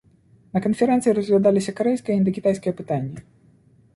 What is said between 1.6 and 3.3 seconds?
карэйскі і індакітайскі пытанні.